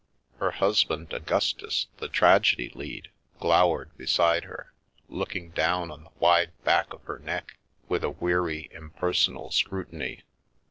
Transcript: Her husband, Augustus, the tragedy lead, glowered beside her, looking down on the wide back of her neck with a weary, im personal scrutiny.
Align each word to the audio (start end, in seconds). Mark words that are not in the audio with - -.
Her 0.39 0.49
husband, 0.49 1.13
Augustus, 1.13 1.85
the 1.97 2.07
tragedy 2.09 2.71
lead, 2.73 3.11
glowered 3.39 3.95
beside 3.99 4.45
her, 4.45 4.73
looking 5.07 5.51
down 5.51 5.91
on 5.91 6.05
the 6.05 6.09
wide 6.19 6.53
back 6.63 6.91
of 6.91 7.03
her 7.03 7.19
neck 7.19 7.57
with 7.87 8.03
a 8.03 8.09
weary, 8.09 8.61
im 8.73 8.89
personal 8.89 9.51
scrutiny. 9.51 10.23